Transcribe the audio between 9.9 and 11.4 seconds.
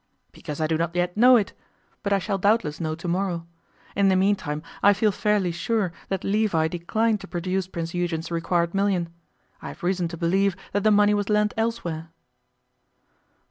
to believe that the money was